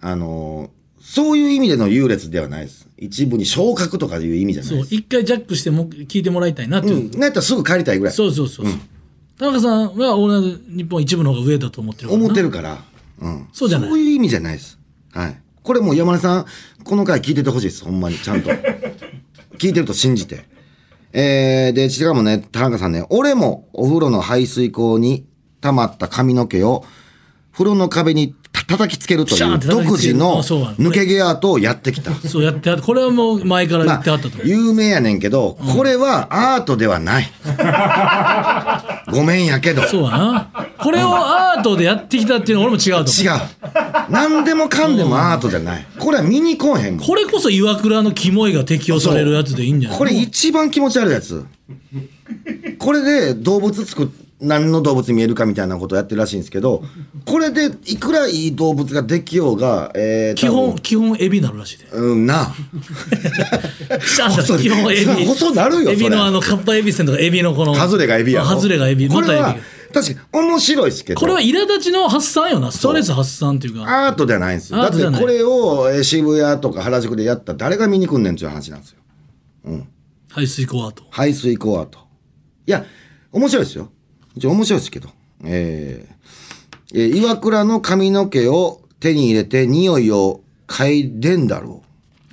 [0.00, 2.86] あのーそういう意味での優劣ではないです。
[2.96, 4.88] 一部に昇格とかいう意味じゃないです。
[4.90, 7.10] そう一回ジャックしても聞いてもらいたいなっていう、うん。
[7.12, 8.14] なんやったらすぐ帰りたいぐらい。
[8.14, 8.74] そうそうそうそう
[9.40, 12.78] 田中さんはオールナイト日本一部の方が上だと思ってるからな思ってるから。
[13.22, 13.48] うん。
[13.54, 13.88] そうじゃない？
[13.88, 14.78] そういう意味じゃないです。
[15.14, 15.40] はい。
[15.62, 16.44] これもう山根さん、
[16.84, 17.82] この回聞いててほしいです。
[17.82, 18.50] ほんまに、ちゃんと。
[19.56, 20.44] 聞いてると信じて。
[21.14, 25.24] えー、で、しかもね、田中さんね、俺もお風呂の排水口に
[25.62, 26.84] 溜まった髪の毛を、
[27.50, 32.12] 風呂の壁にた叩きつけるというピシャーンって叩独きつける自のあそうなの抜け毛アートをやってきた。
[32.14, 37.30] そうやってはこれはもう前から言まあってはったと思う、、有名やねんけど、これはアートではない。
[39.10, 39.82] ごめんやけど。
[39.82, 43.40] そうやなこれをアートでやってきたっていうのは俺も違うと思う違う。
[44.10, 45.86] 何でもかんでもアートじゃない。
[45.98, 47.06] これは見に来おへんもん。
[47.06, 49.98] これこそ岩倉のキモいが適用されるやつでいいんじゃない？
[49.98, 51.44] これ一番気持ち悪いやつ。
[52.78, 54.08] これで動物作っ、
[54.40, 56.82] 何の動物に見えるかみたいなことをやってるらしいんですけど、
[57.26, 62.54] これでいくらいい動物ができようが、えー、基本基本エビになるらしいでうんな。
[64.58, 68.46] 基本エビ細なるよエビのあのカッパエビせんとかエビのこのハズレがエビやろ。
[68.46, 69.56] ハズレがエビまたエビこれは、
[69.92, 71.20] 確かに面白いですけど。
[71.20, 74.78] これは苛立ちの発散よなストレス発散っていうかアートではないんですよ。
[74.78, 78.98] だってこれをえー渋谷とか原宿でやったら誰が見に来んねんっていう話なんですよ。
[80.32, 81.98] 排水溝アート排水溝アート。
[82.66, 82.84] いや、
[83.32, 83.90] 面白いですよ。
[84.40, 85.10] 一応面白いですけど。
[85.44, 86.14] えー
[86.94, 91.82] えー岩倉の髪の毛を手に入れて匂いを嗅いでんだろ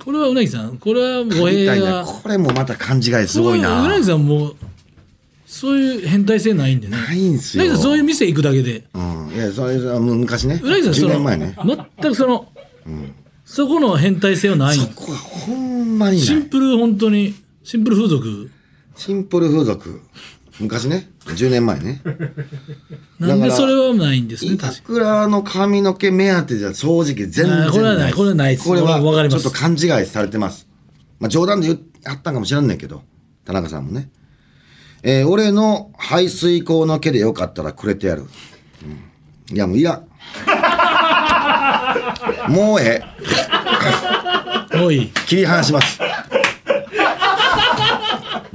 [0.02, 1.28] これはうなぎさんこれはう。
[1.28, 1.92] 語弊みたいな。
[1.92, 3.82] がこれもまた勘違いすごいな。
[3.82, 4.56] うなぎさんもう
[5.46, 9.30] そういう変態性ないんでねないんすようなぎさんそういう店行くだけでうん。
[9.34, 10.54] いや、それ、昔ね。
[10.62, 11.56] 10うなぎさんその年前ね。
[12.00, 12.48] 全くその、
[13.44, 16.26] そこの変態性はないここはほんまにない。
[16.26, 18.50] シンプル本当にシンプル風俗
[18.96, 20.00] シンプル風俗。
[20.60, 21.08] 昔ね。
[21.24, 22.00] 10年前ね。
[23.20, 30.66] なんでそれはないんですね板確か倉の髪の毛目当てじゃ正直全然ないこれはないこれはないですこれはちょっと勘違いされてます。
[31.20, 33.02] まあ冗談で言あったんかもしれんねんけど、
[33.44, 34.10] 田中さんもね。
[35.02, 38.22] えー俺の排水口の毛でよかったらくれてやる。
[38.82, 38.98] うん
[39.50, 40.04] いやもういらん。
[42.52, 43.02] もうえ
[44.74, 44.78] え。
[44.80, 45.98] おい切り離します。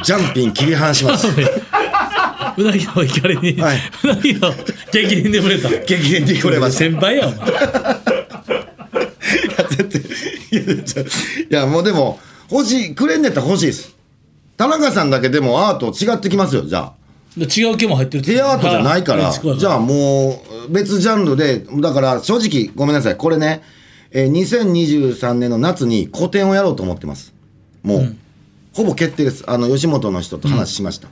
[0.03, 1.27] ジャンピン切り離します。
[2.57, 3.77] うなぎの怒りに、はい。
[4.03, 4.51] うなぎの
[4.91, 5.69] 激鱗で触れた。
[5.69, 6.77] 激励でこれます。
[6.77, 7.39] 先輩やお前。
[10.53, 12.19] いやもうでも
[12.51, 13.95] 欲しいくれんねやったら欲しいです。
[14.57, 16.93] 田中さんだけでもアート違ってきますよじゃあ。
[17.35, 23.17] 違う毛も入ってるってヘアアートじゃないからじゃあもう別ジャンルでだから正直ごめんなさい。
[23.17, 23.63] これね、
[24.11, 27.33] えー2023年の夏に個展をやろうと思ってます。
[27.81, 28.15] もう、
[28.73, 29.43] ほぼ決定です。
[29.47, 31.07] あの吉本の人と話しました、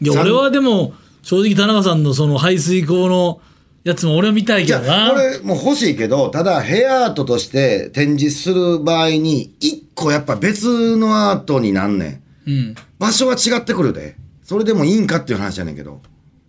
[0.00, 3.40] いや俺はでも正直田中さんのその排水溝の
[3.84, 5.10] やつも俺は見たいけどな。
[5.10, 12.50] これも欲しいけどただヘアアートとして展示する場合に一個やっぱ別のアートになんねん。
[12.50, 12.74] うん。
[12.98, 14.16] 場所は違ってくるで。
[14.42, 16.00] それでもいいんかっていう話やねんけど。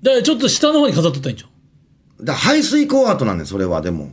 [0.02, 1.48] だからちょっと下の方に飾っとったんじゃ
[2.22, 4.12] んだ排水溝アートなんねんそれはでも。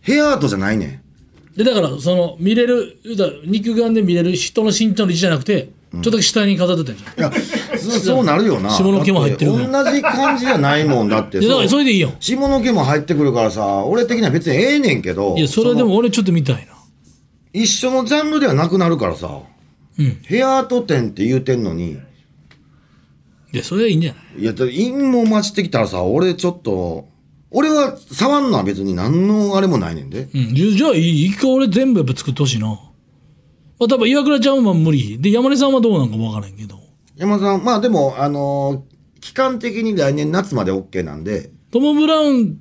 [0.00, 1.56] ヘアアートじゃないねん。
[1.56, 2.98] でだからその見れる
[3.44, 7.18] 肉眼で見れる人の身長の位置じゃなくて、ちょっとだけ下に飾っとったんじゃん。
[7.18, 7.32] いや
[7.78, 8.70] そそうなるよな。
[8.70, 11.38] 下の毛も入ってるからだ同じ感じじゃないもんだって。
[11.38, 12.12] いやだからそれでいいよ。
[12.20, 15.36] 下の毛も入ってくるからさ俺的には別にええねんけど。
[15.36, 16.74] いやそれはでのも俺ちょっと見たいな。
[17.52, 19.40] 一緒のジャンルではなくなるからさ。
[19.98, 20.18] うん。
[20.22, 21.98] ヘアアート展って言うてんのに。
[23.52, 24.42] いやそれはいいんじゃない？
[24.42, 27.08] いや、だ陰謀待ちってきたらさ、俺ちょっと、
[27.50, 30.28] 俺は触んのは別に何のあれもないねんで。
[30.32, 32.78] うん、じゃじゃあいい一回俺全部やっぱ作ってほしいな。
[33.80, 35.18] まあ、多分岩倉ちゃんは無理。
[35.20, 36.78] で、山根さんはどうなんかもわからんけど。
[37.16, 38.90] 山田さん、まあでも、あのー
[39.20, 42.58] 期間的に来年夏まで OK なんで、トム・ブラウン、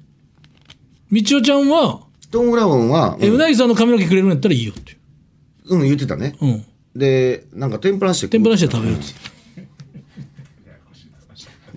[1.10, 2.02] みちおちゃんは、
[2.32, 5.76] トム・ブラウンは、えうなぎさんの髪の毛くれるんやったらいいよっていう。
[5.76, 6.36] うん、言ってたね。
[6.42, 6.66] うん。
[6.96, 9.30] で、なんか天ぷらして天ぷらして食べるっつって。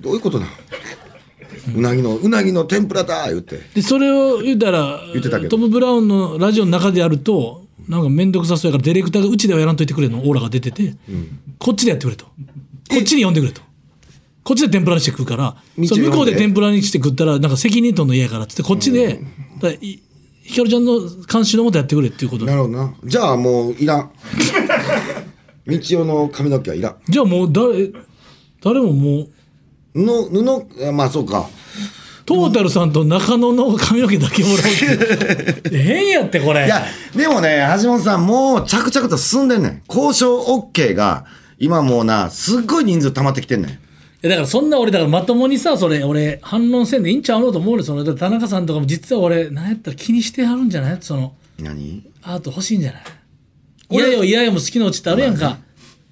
[0.01, 1.79] どういうことなの？
[1.79, 3.61] うなぎの、うなぎの天ぷらだ言って。
[3.75, 10.19] で、それを言うたら言ってたけどトム・ブラウンのラジオの中でやると、なんか面倒くさそうやからディレクターがうちではやらんといてくれの？
[10.21, 10.95] オーラが出てて、
[11.59, 12.27] こっちでやってくれと。
[12.27, 12.33] こ
[13.01, 13.63] っちに呼んでくれと。
[14.45, 19.27] こっちで天ぷらにして食うから、そう向こうで天ぷらにして食ったら、なんか責任取るの嫌やからっつって、こっちで、だか
[19.69, 20.03] らい
[20.43, 20.99] ひかるちゃんの
[21.33, 22.95] 監修のもとやってくれっていうことなるほどな。
[23.05, 24.11] じゃあもういらん。
[25.65, 26.97] 道夫の髪の毛はいらん。
[27.09, 27.93] じゃあもう誰、
[28.61, 29.29] 誰ももう、
[29.95, 31.49] 布、布、あまあそうか。
[32.25, 35.71] トータルさんと中野の髪の毛だけもらうって。
[35.83, 36.67] 変やって、これ。
[36.67, 36.85] いや、
[37.17, 39.83] でもね、橋本さん、もう着々と進んでんねん。
[39.89, 41.25] 交渉 OK が、
[41.59, 43.71] 今もうな、すっごい人数溜まってきてんねん。
[43.71, 43.75] い
[44.23, 50.99] やだからそんな俺だからまともにさそれ俺反論せんでいいんちゃうのと思うよその田中さんとかも実は俺なんやったら気にしてはるんじゃない？
[51.01, 53.03] その何アート欲しいんじゃない？
[53.91, 55.59] 嫌よ嫌よも好きなうちってあるやんか、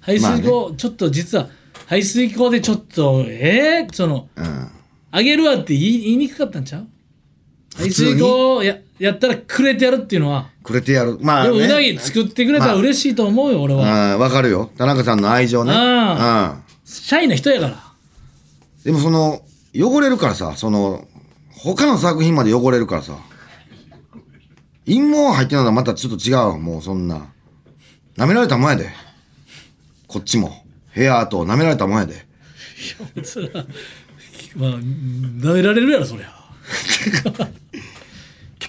[0.01, 1.47] 排水溝、ちょっと実は
[1.85, 4.67] 排水溝でちょっとえー、そのうん。
[5.11, 6.87] あげるわって言い言いにくかったんちゃう？
[7.75, 8.11] 排普通に？
[8.11, 11.17] 水溝ややったらくれてやるっていうのはくれてやる。
[11.21, 11.53] まあ、ね。
[11.53, 14.71] でもうなぎ作ってくれたら嬉しいと思うよ俺は、うん、わかるよ。
[14.77, 15.73] 田中さんの愛情ね。
[15.75, 18.83] あシャイな人やからうん。
[18.83, 19.41] でもその、
[19.73, 21.07] 汚れるからさ、その、
[21.51, 23.17] 他の作品まで汚れるからさ。
[24.85, 27.27] 陰謀入ってるのはまたちょっと違うわもうそんな。
[28.17, 28.89] 舐められた前で。
[30.07, 30.65] こっちも。
[30.91, 32.25] ヘアート舐められた前で。
[33.23, 33.65] それは
[34.55, 36.41] まあ舐められるやろそりゃ。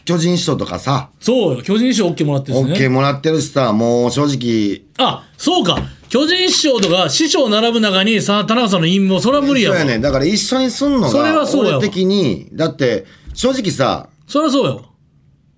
[0.05, 1.63] 巨人師匠とかさ、そうよ。
[1.63, 5.79] 巨人師匠 OK もらってるんですね OK もらってるしさ、もう正直、あそうか。
[6.09, 9.77] 巨人師匠とか師匠並ぶ中にさ田中さんの陰謀それは無理やわ。
[9.77, 10.03] そうやねん。
[10.03, 14.87] だから一緒にすんのそれが、はそうや的に、だって、正直さ、そりゃそうよ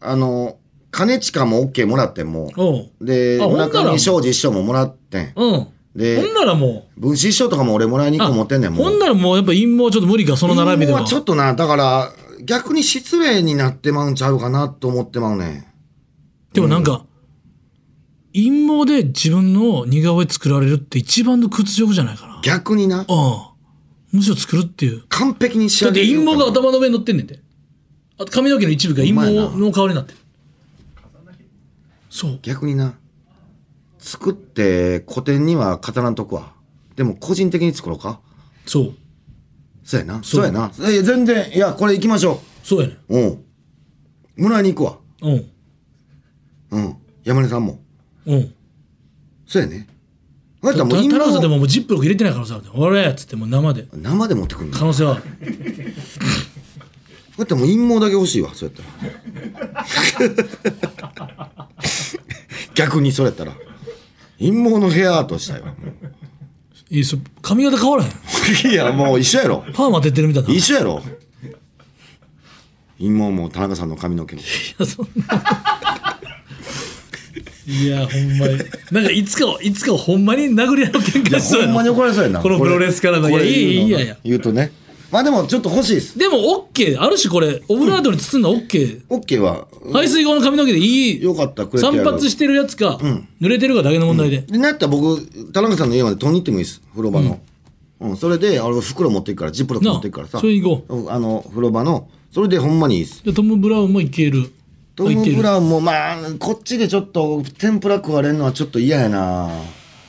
[0.00, 0.58] あの、
[0.92, 3.04] 兼近も OK もらってんもう。
[3.04, 3.68] んで、あほんなら。
[3.68, 5.32] 村上庄司師匠ももらってん。
[5.34, 8.85] うんでほんならも分子師匠とかも俺もらいに行うく持ってんねん、もう。
[8.85, 11.04] ほんならもうやっぱ陰謀ちょっと無理かその並びでは。
[11.04, 15.64] ちょっとな、だから、逆に失礼になってまうんちゃうかなと思ってまうねん。
[16.52, 17.04] でもなんか、
[18.35, 22.40] 陰謀で自分の似顔絵作られるって一番の屈辱じゃないかな。
[22.42, 23.52] 逆にな、ああ。
[24.11, 25.04] むしろ作るっていう。
[25.09, 27.38] 完璧に仕だって上げる陰謀が頭の上に乗ってんねんて。
[28.18, 30.18] あと髪の毛の一部が陰謀の代わりになってる。
[32.11, 32.38] そう。
[32.42, 32.94] 逆にな、
[34.06, 36.52] 作って古典には語らんとくわ。
[36.94, 38.20] でも個人的に作ろうか？
[38.66, 38.94] そう
[39.82, 40.22] そうやな。
[40.22, 40.70] そそううやな。
[40.74, 43.18] 全然、いや、これ行きましょそうやねう。
[43.18, 43.44] うん。
[44.44, 44.98] もらいに行くわ。
[45.22, 45.50] うん
[46.72, 46.96] うん。
[47.24, 47.80] 山根さんも。
[48.26, 48.52] うん
[49.46, 49.88] そうやね。
[50.62, 54.76] あなた田もう中さんでもももうジップロック入れてない可能性ある俺っつってもう生で生で持ってくるの？
[54.76, 55.22] 可能性はある
[57.38, 58.84] だってもう陰謀だけ欲しいわ、そうやっ
[60.20, 61.68] たら。
[62.74, 63.52] 逆にそれやったら。
[64.44, 65.68] 陰謀のヘアアートしたいわ。
[65.68, 65.74] も
[66.90, 68.11] いいそ髪型変わらへん？
[68.11, 69.64] ういや、もう一緒やろ。
[69.72, 71.02] パーマ当ててるみたいない一緒やろ。
[72.98, 74.42] 陰謀も田中さんの髪の毛も。
[74.78, 75.42] やそんな
[77.66, 78.59] いやほんまに
[78.92, 82.42] なんかいつかいつかほんまに殴り合う喧嘩しそうやほんまにな怒られそうやな。
[82.42, 84.70] このプロレスからのこれいやいいいいやいや言うとね。
[85.14, 86.18] まあでもちょっと欲しいです。
[86.18, 86.38] でも
[86.72, 91.22] OK あるしこれオブラートに包んだ OK オッケーは、排水溝の髪の毛でいい？
[91.22, 91.98] よかった、くれてやる。
[91.98, 92.98] 散髪してるやつか、
[93.40, 96.83] 濡れてるかだけの問題で、で、なったら僕、田中さんの家まで取りに行ってもいいです。
[96.90, 97.38] 風呂場の。
[98.00, 100.33] うん、それで、あの袋持っていくから、ジップロック持っていくからさ。
[100.33, 101.03] なあそれ行こう。
[101.05, 101.12] ん。
[101.12, 103.22] あの、風呂場の、それでほんまにいいです。
[103.22, 104.50] でトム・ブラウンもいける。
[104.96, 105.37] トム・いける。
[105.37, 109.48] ブラウンも、まあ、こっちでちょっと、天ぷら食われるのはちょっと嫌やな。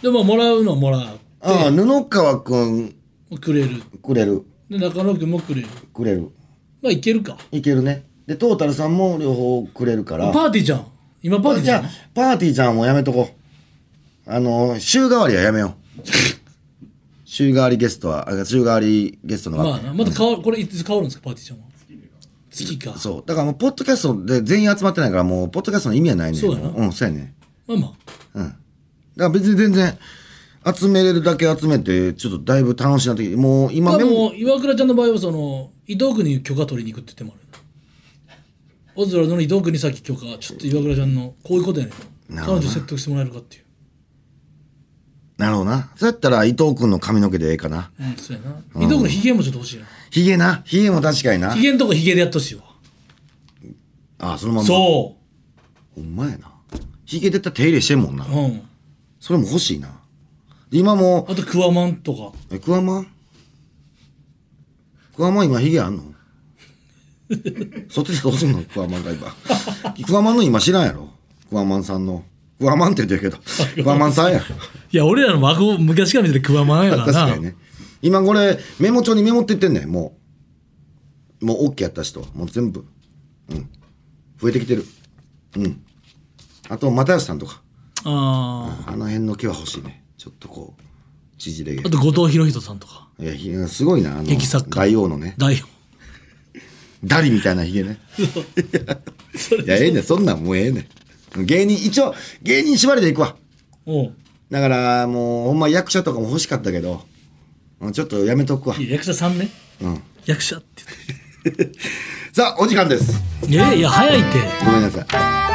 [0.02, 2.96] でももらうのはもらうああ、布川くん、
[3.40, 3.84] くれる。
[4.02, 6.32] くれる、で中野君もくれるくれる。
[6.82, 8.06] まあいけるかいけるね。
[8.28, 10.32] で、トータルさんも両方くれるから。
[10.32, 10.88] パーティーじゃん
[11.22, 13.30] 今パーティーじゃんじゃあ、パーティーちゃんもやめとこ
[14.28, 14.30] う。
[14.32, 16.02] あの、週替わりはやめよう。
[17.26, 21.66] 週替わりゲストは、あ週替わりゲストのまあなまた変わるこれいつ変わるんですかパーティーちゃんは
[22.56, 23.24] 月かそう。
[23.26, 26.42] だからもう、ポッドキャストで全員集まってないから、もう、ポッドキャストの意味はないねん。
[26.42, 27.34] そうやなうん、そうやね。
[27.68, 27.92] まあまあ
[28.36, 28.48] うん。
[28.48, 28.58] だか
[29.18, 29.98] ら別に全然、
[30.74, 37.42] 集めれるだけ集めて、ちょっとだいぶ楽しいなってもう今でも岩倉ちゃんの場合はその伊藤君に許可取りに行くって言ってもある
[38.96, 43.66] オズワルドの伊藤君にさっき許可ちょっと岩倉ちゃんのこういうことやねん彼女説得してもらえるかっていう
[45.38, 45.92] なるほどな。
[45.98, 47.92] そうやったら伊藤君の髪の毛でええかな。
[48.00, 50.62] うんそうやな伊藤君のヒゲもちょっと欲しいなヒゲな？
[50.64, 51.62] ヒゲも確かになヒ。
[51.62, 52.64] ゲんとこヒゲでやってほしいわ
[54.20, 54.66] あ、そのまま。
[54.66, 56.52] そほんまやな。
[57.04, 58.30] ヒゲ出たら手入れしてんもんなう。
[58.30, 58.62] うん
[59.20, 59.95] それも欲しいな。
[60.78, 63.08] 今もあとクワマンとかう、え、クワマン？
[65.16, 66.04] クワマン今ヒゲあんの？
[67.90, 68.62] そっちでどうすんの？
[68.64, 69.34] クワマンが今。
[70.06, 71.10] クワマンの今知らんやろ？
[71.50, 72.24] クワマンさんの。
[72.60, 73.42] クワマンって言ってるけど。
[73.84, 74.40] クワマンさんや。
[74.92, 77.56] いや俺らの孫昔から見ててクワマンやからな確かにね。
[78.02, 80.18] 今これ、メモ帳にメモっていってんねん、も
[81.42, 81.46] う。
[81.46, 82.28] もう OK やった人は。
[82.34, 82.86] もう全部。
[83.50, 83.70] うん。
[84.42, 84.86] 増えてきてる。
[85.56, 85.82] うん。
[86.70, 87.62] あと、又吉さんとか。
[88.04, 90.05] ああの辺の毛は欲しいね。
[90.26, 90.82] ちょっとこう、
[91.38, 91.92] 縮れ毛ああ。
[91.92, 95.36] と後藤博人さんとかいやひげ、すごいな、あの、劇作家大王のね。
[95.38, 95.58] 大王
[97.06, 98.00] ダリみたいなヒゲね。
[98.18, 100.88] いや、ええねんそんなんもうええね
[101.38, 103.36] ん芸人、一応、芸人縛りでいくわ。
[103.86, 104.14] おう
[104.50, 107.06] だから、もう、ほんま役者とかも欲しかったけど、
[107.82, 108.76] うんちょっとやめとくわ。
[108.78, 110.02] いや役者さんねうん。
[110.26, 110.64] 役者っ
[111.44, 111.72] て
[112.34, 113.22] さあ、お時間です。
[113.48, 115.02] 言ってえいや早いってごめんなさ
[115.52, 115.55] い。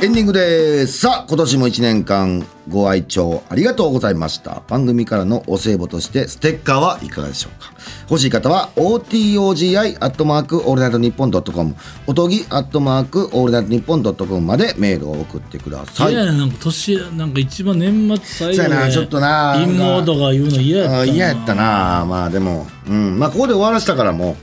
[0.00, 0.98] エンディングです。
[1.00, 4.62] さあ、今年も1年間ご愛聴ありがとうございました。
[4.68, 7.72] 番組からのお歳暮としてステッカーはいかがでしょうか
[8.08, 11.74] 欲しい方は OTOGI アットマークオールナイトニッポンドットコム
[12.06, 16.12] おとぎアットマークオールナイトニッポンドットコムまでメールを送ってください。
[16.12, 23.18] 嫌やななんか年なんか一番年末最後そうやなでちょっとな陰謀とか言うの嫌やったなあ嫌やったなまあでも、うん。
[23.18, 24.36] まあここで終わらせたからも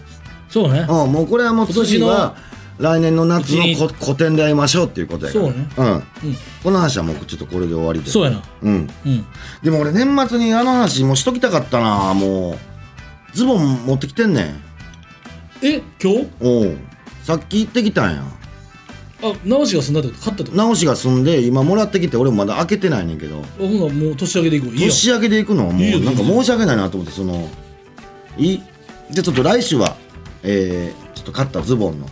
[0.49, 2.35] そうねう、うん、もうこれはもう次は
[2.77, 5.45] 来年の夏のこ古典で会いましょうっていうことやから。
[5.45, 5.67] そうね。
[5.77, 5.87] うん。
[5.87, 6.03] うん
[6.63, 8.09] この話はもうちょっとこれで終わりで。
[8.09, 8.41] そうやな。
[8.63, 8.89] うん。
[9.05, 9.25] うん。
[9.63, 12.57] でも俺年末にあの話もしときたかったなもう。
[13.33, 14.63] ズボン持ってきてんねん。
[15.61, 16.29] え今日？
[16.41, 16.77] おう。
[17.23, 18.23] さっき行ってきたんや。
[19.23, 20.21] あ直しが済んだってこと？
[20.23, 20.63] 買ったってこと？
[20.63, 23.39] 直しが済んで今もらってきて俺もまだ開けてないねんけど。
[23.39, 24.69] あほんならもう年明けでいこう。
[24.71, 24.89] いいやん。
[24.89, 25.67] 年明けで行くの？
[25.67, 27.49] はもいいようなんか申し訳ないなと思ってその
[28.37, 28.63] いい？
[29.11, 29.95] じゃあちょっと来週は
[30.43, 32.07] えー、ちょっと買ったズボンの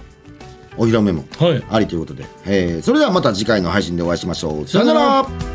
[0.78, 1.64] お披露目もはい。
[1.70, 4.68] ありということで、えー、それではまた次回の配信でお会いしましょう。
[4.68, 5.53] さよなら